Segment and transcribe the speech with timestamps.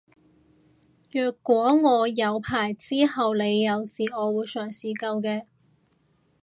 [1.11, 5.45] 若果我有牌之後你有事我會嘗試救嘅